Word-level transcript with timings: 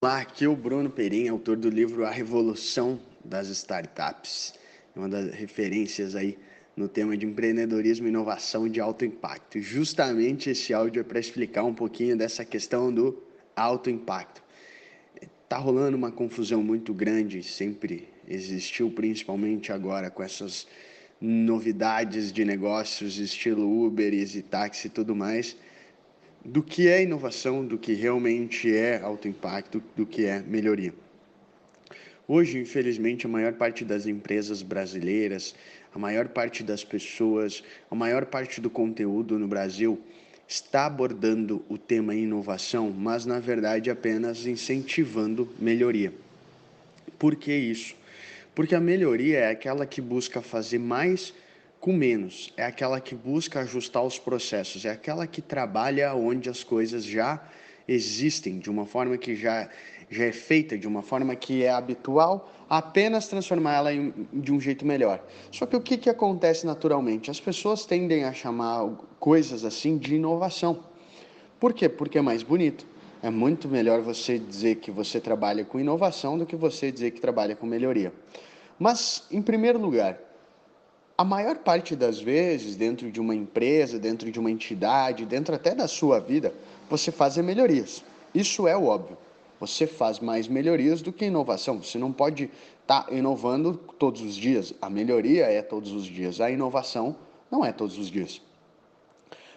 Olá, 0.00 0.20
aqui 0.20 0.44
é 0.44 0.48
o 0.48 0.54
Bruno 0.54 0.88
Perim, 0.88 1.26
autor 1.26 1.56
do 1.56 1.68
livro 1.68 2.06
A 2.06 2.10
Revolução 2.10 3.00
das 3.24 3.48
Startups, 3.48 4.54
uma 4.94 5.08
das 5.08 5.34
referências 5.34 6.14
aí 6.14 6.38
no 6.76 6.86
tema 6.86 7.16
de 7.16 7.26
empreendedorismo 7.26 8.06
e 8.06 8.08
inovação 8.08 8.68
de 8.68 8.80
alto 8.80 9.04
impacto. 9.04 9.60
Justamente 9.60 10.50
esse 10.50 10.72
áudio 10.72 11.00
é 11.00 11.02
para 11.02 11.18
explicar 11.18 11.64
um 11.64 11.74
pouquinho 11.74 12.16
dessa 12.16 12.44
questão 12.44 12.94
do 12.94 13.20
alto 13.56 13.90
impacto. 13.90 14.40
Tá 15.48 15.58
rolando 15.58 15.96
uma 15.96 16.12
confusão 16.12 16.62
muito 16.62 16.94
grande, 16.94 17.42
sempre 17.42 18.08
existiu, 18.28 18.92
principalmente 18.92 19.72
agora 19.72 20.12
com 20.12 20.22
essas 20.22 20.68
novidades 21.20 22.32
de 22.32 22.44
negócios 22.44 23.18
estilo 23.18 23.84
Uber, 23.84 24.14
e 24.14 24.42
táxi 24.42 24.86
e 24.86 24.90
tudo 24.90 25.16
mais 25.16 25.56
do 26.44 26.62
que 26.62 26.88
é 26.88 27.02
inovação, 27.02 27.64
do 27.64 27.76
que 27.76 27.92
realmente 27.92 28.74
é 28.74 29.00
alto 29.00 29.28
impacto, 29.28 29.82
do 29.96 30.06
que 30.06 30.24
é 30.24 30.40
melhoria. 30.40 30.94
Hoje, 32.26 32.58
infelizmente, 32.58 33.26
a 33.26 33.28
maior 33.28 33.54
parte 33.54 33.84
das 33.84 34.06
empresas 34.06 34.62
brasileiras, 34.62 35.54
a 35.94 35.98
maior 35.98 36.28
parte 36.28 36.62
das 36.62 36.84
pessoas, 36.84 37.62
a 37.90 37.94
maior 37.94 38.26
parte 38.26 38.60
do 38.60 38.68
conteúdo 38.68 39.38
no 39.38 39.48
Brasil 39.48 39.98
está 40.46 40.86
abordando 40.86 41.64
o 41.68 41.76
tema 41.76 42.14
inovação, 42.14 42.90
mas 42.90 43.26
na 43.26 43.38
verdade 43.38 43.90
apenas 43.90 44.46
incentivando 44.46 45.48
melhoria. 45.58 46.12
Por 47.18 47.36
que 47.36 47.54
isso? 47.54 47.94
Porque 48.54 48.74
a 48.74 48.80
melhoria 48.80 49.38
é 49.38 49.50
aquela 49.50 49.86
que 49.86 50.00
busca 50.00 50.40
fazer 50.40 50.78
mais 50.78 51.34
com 51.80 51.92
menos, 51.92 52.52
é 52.56 52.64
aquela 52.64 53.00
que 53.00 53.14
busca 53.14 53.60
ajustar 53.60 54.02
os 54.02 54.18
processos, 54.18 54.84
é 54.84 54.90
aquela 54.90 55.26
que 55.26 55.40
trabalha 55.40 56.14
onde 56.14 56.48
as 56.50 56.64
coisas 56.64 57.04
já 57.04 57.40
existem, 57.86 58.58
de 58.58 58.68
uma 58.68 58.84
forma 58.84 59.16
que 59.16 59.36
já, 59.36 59.68
já 60.10 60.24
é 60.24 60.32
feita, 60.32 60.76
de 60.76 60.88
uma 60.88 61.02
forma 61.02 61.34
que 61.36 61.62
é 61.62 61.70
habitual, 61.70 62.52
apenas 62.68 63.30
em, 63.92 64.12
de 64.32 64.52
um 64.52 64.60
jeito 64.60 64.84
melhor. 64.84 65.24
Só 65.50 65.64
que 65.66 65.76
o 65.76 65.80
que, 65.80 65.96
que 65.96 66.10
acontece 66.10 66.66
naturalmente? 66.66 67.30
As 67.30 67.40
pessoas 67.40 67.86
tendem 67.86 68.24
a 68.24 68.32
chamar 68.32 68.90
coisas 69.18 69.64
assim 69.64 69.96
de 69.96 70.16
inovação. 70.16 70.84
Por 71.58 71.72
quê? 71.72 71.88
Porque 71.88 72.18
é 72.18 72.22
mais 72.22 72.42
bonito. 72.42 72.86
É 73.22 73.30
muito 73.30 73.68
melhor 73.68 74.02
você 74.02 74.38
dizer 74.38 74.76
que 74.76 74.90
você 74.90 75.20
trabalha 75.20 75.64
com 75.64 75.80
inovação 75.80 76.38
do 76.38 76.46
que 76.46 76.54
você 76.54 76.92
dizer 76.92 77.12
que 77.12 77.20
trabalha 77.20 77.56
com 77.56 77.66
melhoria. 77.66 78.12
Mas, 78.78 79.24
em 79.30 79.42
primeiro 79.42 79.78
lugar, 79.78 80.20
a 81.18 81.24
maior 81.24 81.56
parte 81.56 81.96
das 81.96 82.20
vezes, 82.20 82.76
dentro 82.76 83.10
de 83.10 83.20
uma 83.20 83.34
empresa, 83.34 83.98
dentro 83.98 84.30
de 84.30 84.38
uma 84.38 84.52
entidade, 84.52 85.26
dentro 85.26 85.52
até 85.52 85.74
da 85.74 85.88
sua 85.88 86.20
vida, 86.20 86.54
você 86.88 87.10
faz 87.10 87.36
melhorias. 87.38 88.04
Isso 88.32 88.68
é 88.68 88.76
óbvio. 88.76 89.18
Você 89.58 89.84
faz 89.84 90.20
mais 90.20 90.46
melhorias 90.46 91.02
do 91.02 91.12
que 91.12 91.24
inovação. 91.24 91.82
Você 91.82 91.98
não 91.98 92.12
pode 92.12 92.48
estar 92.82 93.02
tá 93.02 93.12
inovando 93.12 93.74
todos 93.98 94.20
os 94.20 94.36
dias. 94.36 94.72
A 94.80 94.88
melhoria 94.88 95.46
é 95.46 95.60
todos 95.60 95.90
os 95.90 96.04
dias. 96.04 96.40
A 96.40 96.52
inovação 96.52 97.16
não 97.50 97.64
é 97.64 97.72
todos 97.72 97.98
os 97.98 98.08
dias. 98.08 98.40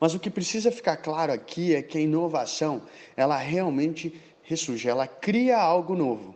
Mas 0.00 0.12
o 0.12 0.18
que 0.18 0.30
precisa 0.30 0.72
ficar 0.72 0.96
claro 0.96 1.32
aqui 1.32 1.72
é 1.72 1.80
que 1.80 1.98
a 1.98 2.00
inovação, 2.00 2.82
ela 3.16 3.38
realmente 3.38 4.20
ressurge, 4.42 4.88
ela 4.88 5.06
cria 5.06 5.56
algo 5.56 5.94
novo. 5.94 6.34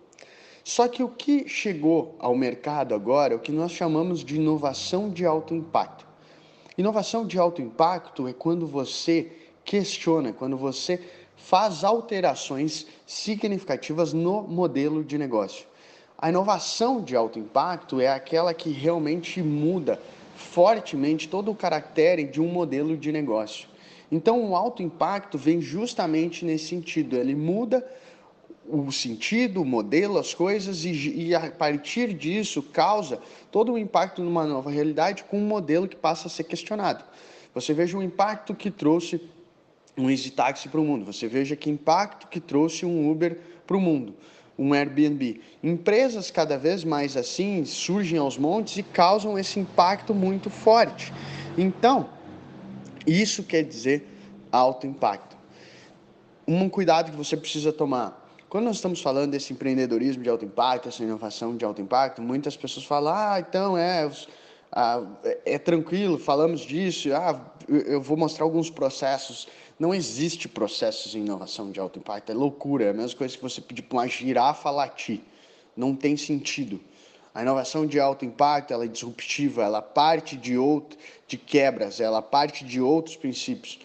Só 0.69 0.87
que 0.87 1.03
o 1.03 1.09
que 1.09 1.49
chegou 1.49 2.15
ao 2.19 2.37
mercado 2.37 2.95
agora 2.95 3.33
é 3.33 3.37
o 3.39 3.41
que 3.41 3.51
nós 3.51 3.73
chamamos 3.73 4.23
de 4.23 4.37
inovação 4.37 5.09
de 5.09 5.25
alto 5.25 5.55
impacto. 5.55 6.07
Inovação 6.77 7.27
de 7.27 7.39
alto 7.39 7.63
impacto 7.63 8.29
é 8.29 8.35
quando 8.35 8.67
você 8.67 9.33
questiona, 9.65 10.31
quando 10.31 10.59
você 10.59 11.01
faz 11.39 11.85
alterações 11.85 12.87
significativas 13.07 14.13
no 14.13 14.43
modelo 14.43 15.03
de 15.03 15.17
negócio. 15.17 15.67
A 16.19 16.29
inovação 16.29 17.01
de 17.03 17.17
alto 17.17 17.39
impacto 17.39 17.99
é 17.99 18.09
aquela 18.09 18.53
que 18.53 18.69
realmente 18.69 19.43
muda 19.43 19.99
fortemente 20.37 21.31
todo 21.31 21.51
o 21.51 21.55
caractere 21.55 22.25
de 22.25 22.43
um 22.43 22.49
modelo 22.49 22.95
de 22.95 23.11
negócio. 23.11 23.67
Então, 24.13 24.51
o 24.51 24.55
alto 24.55 24.83
impacto 24.83 25.39
vem 25.39 25.63
justamente 25.63 26.45
nesse 26.45 26.67
sentido, 26.67 27.17
ele 27.17 27.35
muda 27.35 27.83
o 28.71 28.93
sentido, 28.93 29.63
o 29.63 29.65
modelo, 29.65 30.19
as 30.19 30.35
coisas 30.35 30.85
e, 30.85 30.91
e, 30.91 31.35
a 31.35 31.51
partir 31.51 32.13
disso 32.13 32.63
causa 32.63 33.19
todo 33.51 33.73
o 33.73 33.79
impacto 33.79 34.23
numa 34.23 34.47
nova 34.47 34.71
realidade 34.71 35.25
com 35.25 35.39
um 35.39 35.47
modelo 35.47 35.89
que 35.89 35.97
passa 35.97 36.29
a 36.29 36.31
ser 36.31 36.45
questionado. 36.45 37.05
Você 37.55 37.73
veja 37.73 37.97
o 37.97 38.03
impacto 38.03 38.55
que 38.55 38.71
trouxe 38.71 39.21
um 39.97 40.11
Easy 40.11 40.31
Taxi 40.31 40.69
para 40.69 40.81
o 40.81 40.85
mundo, 40.85 41.05
você 41.05 41.27
veja 41.27 41.57
que 41.57 41.71
impacto 41.71 42.29
que 42.29 42.39
trouxe 42.39 42.85
um 42.85 43.11
Uber 43.11 43.39
para 43.67 43.77
o 43.77 43.81
mundo, 43.81 44.15
um 44.57 44.73
Airbnb. 44.73 45.41
Empresas 45.63 46.31
cada 46.31 46.57
vez 46.57 46.85
mais 46.85 47.17
assim 47.17 47.65
surgem 47.65 48.19
aos 48.19 48.37
montes 48.37 48.77
e 48.77 48.83
causam 48.83 49.39
esse 49.39 49.59
impacto 49.59 50.15
muito 50.15 50.51
forte. 50.51 51.13
Então, 51.57 52.11
isso 53.07 53.43
quer 53.43 53.65
dizer 53.65 54.07
alto 54.53 54.87
impacto. 54.87 55.37
Um 56.47 56.69
cuidado 56.69 57.11
que 57.11 57.17
você 57.17 57.37
precisa 57.37 57.73
tomar 57.73 58.28
quando 58.49 58.65
nós 58.65 58.77
estamos 58.77 59.03
falando 59.03 59.33
desse 59.33 59.53
empreendedorismo 59.53 60.23
de 60.23 60.31
alto 60.31 60.45
impacto, 60.45 60.89
essa 60.89 61.03
inovação 61.03 61.57
de 61.57 61.65
alto 61.65 61.83
impacto, 61.83 62.23
muitas 62.23 62.57
pessoas 62.57 62.87
falam, 62.87 63.13
ah, 63.15 63.39
então 63.39 63.77
é, 63.77 64.11
ah, 64.73 65.03
é 65.45 65.59
tranquilo, 65.59 66.19
falamos 66.19 66.63
disso, 66.63 67.13
ah, 67.13 67.39
eu 67.69 68.01
vou 68.01 68.17
mostrar 68.17 68.45
alguns 68.45 68.71
processos. 68.71 69.49
Não 69.79 69.95
existe 69.95 70.49
processos 70.49 71.15
em 71.15 71.21
inovação 71.21 71.71
de 71.71 71.79
alto 71.79 71.99
impacto, 71.99 72.33
é 72.33 72.35
loucura, 72.35 72.87
é 72.87 72.91
a 72.91 72.95
mesma 72.95 73.19
coisa 73.19 73.37
que 73.37 73.43
você 73.43 73.61
pedir 73.61 73.83
para 73.83 73.99
uma 73.99 74.09
girafa 74.09 74.71
latir. 74.71 75.21
Não 75.77 75.95
tem 75.95 76.17
sentido. 76.17 76.81
A 77.35 77.43
inovação 77.43 77.87
de 77.87 78.01
alto 78.01 78.25
impacto, 78.25 78.73
ela 78.73 78.85
é 78.85 78.89
disruptiva, 78.89 79.63
ela 79.63 79.83
parte 79.83 80.37
de 80.37 80.57
outro, 80.57 80.99
de 81.27 81.37
quebras, 81.37 82.01
ela 82.01 82.23
parte 82.23 82.65
de 82.65 82.81
outros 82.81 83.15
princípios. 83.15 83.79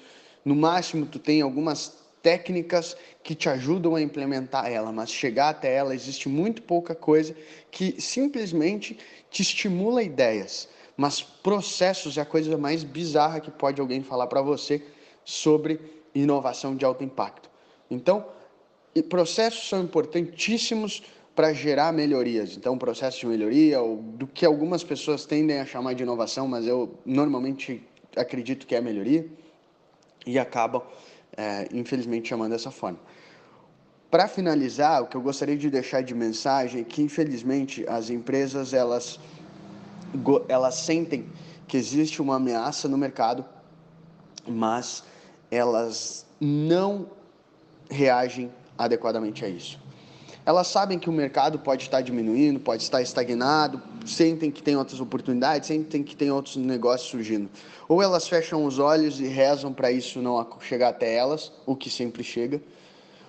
No 0.43 0.55
máximo, 0.55 1.05
tu 1.05 1.19
tem 1.19 1.41
algumas 1.41 2.02
técnicas 2.23 2.95
que 3.21 3.35
te 3.35 3.49
ajudam 3.49 3.95
a 3.95 4.01
implementar 4.01 4.71
ela, 4.71 4.91
mas 4.91 5.11
chegar 5.11 5.49
até 5.49 5.75
ela 5.75 5.93
existe 5.93 6.29
muito 6.29 6.61
pouca 6.61 6.95
coisa 6.95 7.35
que 7.69 8.01
simplesmente 8.01 8.97
te 9.29 9.41
estimula 9.41 10.01
ideias. 10.01 10.69
Mas 10.95 11.21
processos 11.21 12.17
é 12.17 12.21
a 12.21 12.25
coisa 12.25 12.57
mais 12.57 12.83
bizarra 12.83 13.41
que 13.41 13.51
pode 13.51 13.81
alguém 13.81 14.01
falar 14.01 14.27
para 14.27 14.41
você 14.41 14.81
sobre 15.25 15.79
inovação 16.15 16.75
de 16.75 16.85
alto 16.85 17.03
impacto. 17.03 17.49
Então, 17.91 18.25
processos 19.09 19.67
são 19.67 19.81
importantíssimos 19.81 21.03
para 21.35 21.51
gerar 21.51 21.91
melhorias. 21.91 22.55
Então, 22.55 22.77
processo 22.77 23.21
de 23.21 23.25
melhoria, 23.25 23.81
ou 23.81 23.97
do 23.97 24.27
que 24.27 24.45
algumas 24.45 24.83
pessoas 24.83 25.25
tendem 25.25 25.59
a 25.59 25.65
chamar 25.65 25.93
de 25.93 26.03
inovação, 26.03 26.47
mas 26.47 26.67
eu 26.67 26.93
normalmente 27.05 27.83
acredito 28.15 28.67
que 28.67 28.75
é 28.75 28.81
melhoria, 28.81 29.27
e 30.25 30.37
acabam 30.39 30.81
é, 31.37 31.67
infelizmente 31.73 32.29
chamando 32.29 32.51
dessa 32.51 32.71
forma. 32.71 32.99
Para 34.09 34.27
finalizar, 34.27 35.01
o 35.01 35.07
que 35.07 35.17
eu 35.17 35.21
gostaria 35.21 35.57
de 35.57 35.69
deixar 35.69 36.03
de 36.03 36.13
mensagem 36.13 36.81
é 36.81 36.83
que, 36.83 37.01
infelizmente, 37.01 37.83
as 37.87 38.11
empresas 38.11 38.71
elas, 38.71 39.19
elas 40.47 40.75
sentem 40.75 41.27
que 41.67 41.75
existe 41.77 42.21
uma 42.21 42.35
ameaça 42.35 42.87
no 42.87 42.97
mercado, 42.97 43.43
mas 44.47 45.03
elas 45.49 46.27
não 46.39 47.09
reagem 47.89 48.51
adequadamente 48.77 49.43
a 49.43 49.49
isso. 49.49 49.82
Elas 50.45 50.67
sabem 50.67 50.99
que 50.99 51.09
o 51.09 51.13
mercado 51.13 51.57
pode 51.57 51.83
estar 51.83 52.01
diminuindo, 52.01 52.59
pode 52.59 52.83
estar 52.83 53.01
estagnado, 53.01 53.81
sentem 54.05 54.51
que 54.51 54.61
tem 54.61 54.75
outras 54.75 54.99
oportunidades, 54.99 55.67
sentem 55.67 56.03
que 56.03 56.15
tem 56.15 56.31
outros 56.31 56.57
negócios 56.57 57.09
surgindo. 57.09 57.49
Ou 57.87 58.01
elas 58.01 58.27
fecham 58.27 58.65
os 58.65 58.77
olhos 58.77 59.21
e 59.21 59.27
rezam 59.27 59.71
para 59.71 59.89
isso 59.89 60.21
não 60.21 60.45
chegar 60.59 60.89
até 60.89 61.15
elas, 61.15 61.51
o 61.65 61.77
que 61.77 61.89
sempre 61.89 62.23
chega. 62.23 62.61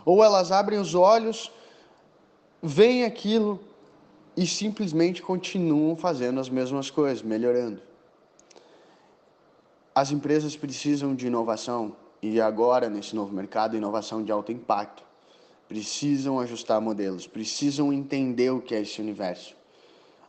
Ou 0.04 0.24
elas 0.24 0.50
abrem 0.50 0.78
os 0.78 0.94
olhos, 0.94 1.52
veem 2.60 3.04
aquilo 3.04 3.60
e 4.36 4.44
simplesmente 4.44 5.22
continuam 5.22 5.94
fazendo 5.96 6.40
as 6.40 6.48
mesmas 6.48 6.90
coisas, 6.90 7.22
melhorando. 7.22 7.80
As 9.94 10.10
empresas 10.10 10.56
precisam 10.56 11.14
de 11.14 11.28
inovação 11.28 11.94
e 12.20 12.40
agora 12.40 12.90
nesse 12.90 13.14
novo 13.14 13.32
mercado, 13.32 13.76
inovação 13.76 14.24
de 14.24 14.32
alto 14.32 14.50
impacto 14.50 15.04
precisam 15.68 16.38
ajustar 16.38 16.80
modelos, 16.80 17.26
precisam 17.26 17.92
entender 17.92 18.50
o 18.50 18.60
que 18.60 18.74
é 18.74 18.82
esse 18.82 19.00
universo. 19.00 19.54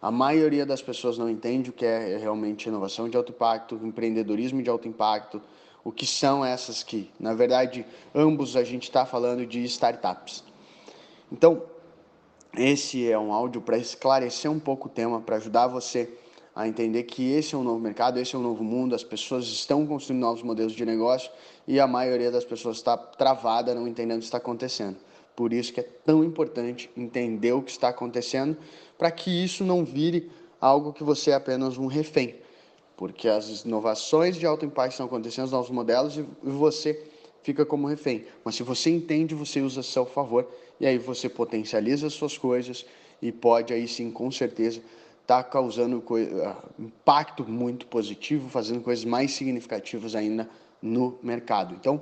A 0.01 0.11
maioria 0.11 0.65
das 0.65 0.81
pessoas 0.81 1.17
não 1.17 1.29
entende 1.29 1.69
o 1.69 1.73
que 1.73 1.85
é 1.85 2.17
realmente 2.17 2.69
inovação 2.69 3.09
de 3.09 3.17
alto 3.17 3.31
impacto, 3.31 3.79
empreendedorismo 3.83 4.61
de 4.61 4.69
alto 4.69 4.87
impacto, 4.87 5.41
o 5.83 5.91
que 5.91 6.05
são 6.05 6.43
essas 6.43 6.83
que, 6.83 7.09
na 7.19 7.33
verdade, 7.33 7.85
ambos 8.13 8.55
a 8.55 8.63
gente 8.63 8.83
está 8.83 9.05
falando 9.05 9.45
de 9.45 9.63
startups. 9.65 10.43
Então, 11.31 11.63
esse 12.55 13.09
é 13.09 13.17
um 13.17 13.33
áudio 13.33 13.61
para 13.61 13.77
esclarecer 13.77 14.49
um 14.49 14.59
pouco 14.59 14.87
o 14.87 14.91
tema, 14.91 15.19
para 15.21 15.37
ajudar 15.37 15.67
você 15.67 16.09
a 16.55 16.67
entender 16.67 17.03
que 17.03 17.31
esse 17.31 17.53
é 17.53 17.57
um 17.57 17.63
novo 17.63 17.79
mercado, 17.79 18.17
esse 18.17 18.35
é 18.35 18.39
um 18.39 18.41
novo 18.41 18.63
mundo, 18.63 18.95
as 18.95 19.03
pessoas 19.03 19.45
estão 19.45 19.85
construindo 19.85 20.21
novos 20.21 20.41
modelos 20.41 20.73
de 20.73 20.85
negócio 20.85 21.29
e 21.67 21.79
a 21.79 21.87
maioria 21.87 22.31
das 22.31 22.45
pessoas 22.45 22.77
está 22.77 22.95
travada, 22.95 23.75
não 23.75 23.87
entendendo 23.87 24.17
o 24.17 24.19
que 24.19 24.25
está 24.25 24.37
acontecendo 24.37 24.97
Por 25.35 25.51
isso 25.51 25.73
que 25.73 25.79
é 25.79 25.83
tão 25.83 26.23
importante 26.23 26.89
entender 26.95 27.51
o 27.51 27.61
que 27.61 27.71
está 27.71 27.89
acontecendo, 27.89 28.57
para 28.97 29.11
que 29.11 29.43
isso 29.43 29.63
não 29.63 29.83
vire 29.83 30.31
algo 30.61 30.93
que 30.93 31.03
você 31.03 31.31
é 31.31 31.33
apenas 31.35 31.77
um 31.77 31.87
refém. 31.87 32.35
Porque 32.95 33.27
as 33.27 33.65
inovações 33.65 34.37
de 34.37 34.45
alto 34.45 34.65
impacto 34.65 34.91
estão 34.91 35.05
acontecendo, 35.05 35.45
os 35.45 35.51
novos 35.51 35.69
modelos, 35.69 36.17
e 36.17 36.23
você 36.43 37.03
fica 37.43 37.65
como 37.65 37.87
refém. 37.87 38.25
Mas 38.43 38.55
se 38.55 38.63
você 38.63 38.89
entende, 38.89 39.35
você 39.35 39.59
usa 39.59 39.83
seu 39.83 40.05
favor, 40.05 40.49
e 40.79 40.87
aí 40.87 40.97
você 40.97 41.27
potencializa 41.27 42.07
as 42.07 42.13
suas 42.13 42.37
coisas 42.37 42.85
e 43.21 43.31
pode 43.31 43.73
aí 43.73 43.87
sim, 43.87 44.11
com 44.11 44.31
certeza, 44.31 44.81
estar 45.21 45.43
tá 45.43 45.43
causando 45.43 46.03
ah, 46.45 46.55
impacto 46.79 47.43
muito 47.43 47.85
positivo, 47.87 48.49
fazendo 48.49 48.81
coisas 48.81 49.03
mais 49.03 49.31
significativas 49.31 50.15
ainda 50.15 50.49
no 50.81 51.17
mercado. 51.21 51.75
Então, 51.75 52.01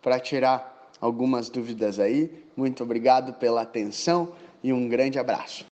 para 0.00 0.18
tirar 0.18 0.79
algumas 1.00 1.48
dúvidas 1.48 1.98
aí, 1.98 2.30
muito 2.56 2.82
obrigado 2.82 3.32
pela 3.34 3.62
atenção 3.62 4.32
e 4.62 4.72
um 4.72 4.88
grande 4.88 5.18
abraço. 5.18 5.64